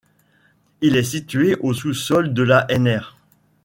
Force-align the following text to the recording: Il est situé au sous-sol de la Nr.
Il 0.81 0.95
est 0.97 1.03
situé 1.03 1.55
au 1.59 1.75
sous-sol 1.75 2.33
de 2.33 2.41
la 2.41 2.65
Nr. 2.75 3.15